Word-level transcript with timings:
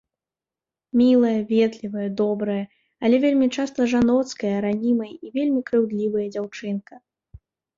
Мілая, 0.99 1.41
ветлівая, 1.51 2.05
добрая, 2.21 2.63
але 3.07 3.15
вельмі 3.27 3.47
часта 3.59 3.79
жаноцкая, 3.93 4.55
ранімая 4.69 5.13
і 5.13 5.27
вельмі 5.37 5.61
крыўдлівая 5.69 6.27
дзяўчынка. 6.37 6.93